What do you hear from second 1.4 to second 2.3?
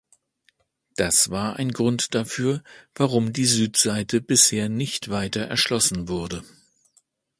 ein Grund